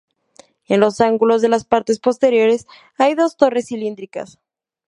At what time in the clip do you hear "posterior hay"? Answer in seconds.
1.97-3.13